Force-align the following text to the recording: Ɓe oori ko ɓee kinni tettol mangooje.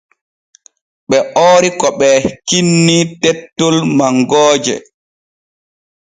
Ɓe 1.09 1.17
oori 1.43 1.69
ko 1.79 1.87
ɓee 1.99 2.17
kinni 2.47 2.97
tettol 3.21 3.75
mangooje. 3.97 4.75